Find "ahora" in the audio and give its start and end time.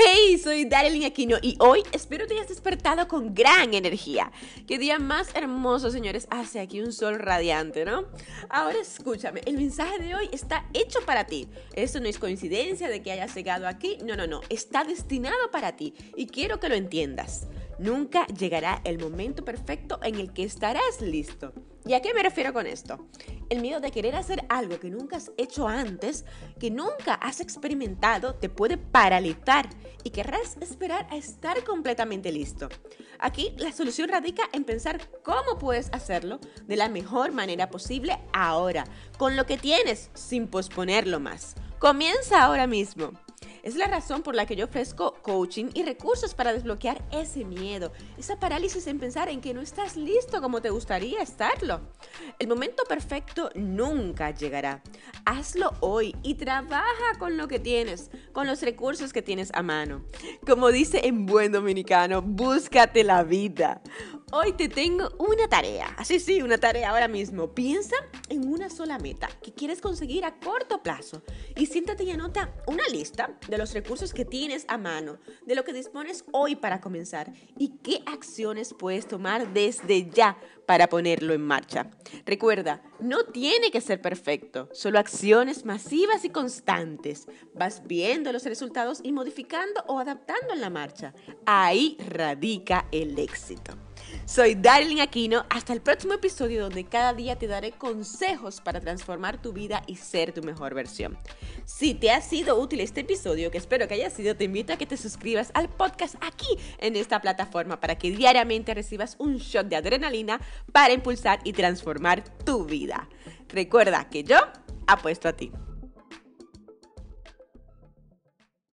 8.48-8.78, 38.34-38.84, 42.44-42.66, 66.90-67.08